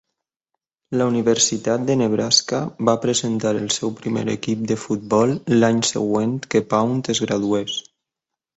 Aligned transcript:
La 1.01 1.05
Universitat 1.09 1.83
de 1.89 1.97
Nebraska 2.01 2.61
va 2.89 2.95
presentar 3.03 3.53
el 3.59 3.69
seu 3.77 3.93
primer 4.01 4.25
equip 4.35 4.65
de 4.73 4.79
futbol 4.87 5.37
l'any 5.55 5.85
següent 5.93 6.37
que 6.49 6.67
Pound 6.75 7.15
es 7.17 7.25
gradués. 7.29 7.81